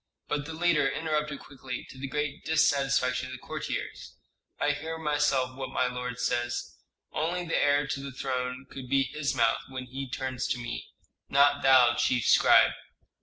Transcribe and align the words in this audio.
But 0.27 0.47
the 0.47 0.53
leader 0.55 0.87
interrupted 0.89 1.41
quickly, 1.41 1.85
to 1.91 1.99
the 1.99 2.07
great 2.07 2.43
dissatisfaction 2.43 3.27
of 3.27 3.33
the 3.33 3.37
courtiers, 3.37 4.15
"I 4.59 4.71
hear 4.71 4.97
myself 4.97 5.55
what 5.55 5.69
my 5.69 5.85
lord 5.85 6.19
says. 6.19 6.75
Only 7.11 7.45
the 7.45 7.61
heir 7.63 7.85
to 7.85 7.99
the 7.99 8.11
throne 8.11 8.65
could 8.67 8.89
be 8.89 9.03
his 9.03 9.35
mouth 9.35 9.59
when 9.69 9.85
he 9.85 10.09
turns 10.09 10.47
to 10.47 10.57
me; 10.57 10.87
not 11.29 11.61
thou, 11.61 11.93
chief 11.93 12.25
scribe." 12.25 12.71